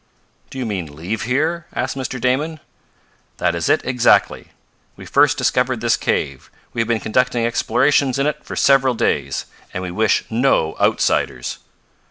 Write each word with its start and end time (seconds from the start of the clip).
"Do 0.49 0.57
you 0.57 0.65
mean 0.65 0.95
leave 0.95 1.25
here?" 1.25 1.67
asked 1.75 1.95
Mr 1.95 2.19
Damon. 2.19 2.59
"That 3.37 3.53
is 3.53 3.69
it, 3.69 3.81
exactly. 3.85 4.47
We 4.95 5.05
first 5.05 5.37
discovered 5.37 5.79
this 5.79 5.95
cave. 5.95 6.49
We 6.73 6.81
have 6.81 6.87
been 6.87 6.99
conducting 6.99 7.45
explorations 7.45 8.17
in 8.17 8.25
it 8.25 8.43
for 8.43 8.55
several 8.55 8.95
days, 8.95 9.45
and 9.75 9.83
we 9.83 9.91
wish 9.91 10.25
no 10.31 10.75
outsiders." 10.81 11.59